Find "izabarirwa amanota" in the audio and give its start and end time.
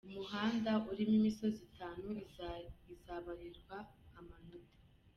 2.93-4.77